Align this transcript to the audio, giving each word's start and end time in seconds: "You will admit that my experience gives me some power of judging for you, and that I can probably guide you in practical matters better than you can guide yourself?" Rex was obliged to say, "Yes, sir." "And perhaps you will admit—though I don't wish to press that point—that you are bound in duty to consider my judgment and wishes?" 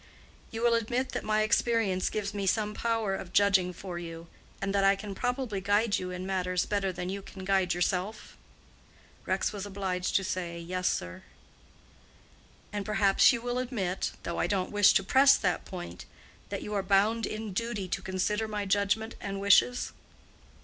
"You 0.49 0.63
will 0.63 0.73
admit 0.73 1.09
that 1.09 1.23
my 1.23 1.43
experience 1.43 2.09
gives 2.09 2.33
me 2.33 2.47
some 2.47 2.73
power 2.73 3.13
of 3.13 3.33
judging 3.33 3.71
for 3.71 3.99
you, 3.99 4.25
and 4.59 4.73
that 4.73 4.83
I 4.83 4.95
can 4.95 5.13
probably 5.13 5.61
guide 5.61 5.99
you 5.99 6.09
in 6.09 6.21
practical 6.25 6.25
matters 6.25 6.65
better 6.65 6.91
than 6.91 7.09
you 7.09 7.21
can 7.21 7.45
guide 7.45 7.75
yourself?" 7.75 8.35
Rex 9.27 9.53
was 9.53 9.63
obliged 9.63 10.15
to 10.15 10.23
say, 10.23 10.57
"Yes, 10.59 10.87
sir." 10.89 11.21
"And 12.73 12.83
perhaps 12.83 13.31
you 13.31 13.43
will 13.43 13.59
admit—though 13.59 14.39
I 14.39 14.47
don't 14.47 14.71
wish 14.71 14.91
to 14.93 15.03
press 15.03 15.37
that 15.37 15.65
point—that 15.65 16.63
you 16.63 16.73
are 16.73 16.81
bound 16.81 17.27
in 17.27 17.53
duty 17.53 17.87
to 17.89 18.01
consider 18.01 18.47
my 18.47 18.65
judgment 18.65 19.13
and 19.21 19.39
wishes?" 19.39 19.91